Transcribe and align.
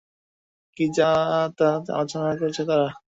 কী 0.77 0.85
যা-তা 0.97 1.67
আলোচনা 1.91 2.29
করছে 2.41 2.61
তারা? 2.69 2.87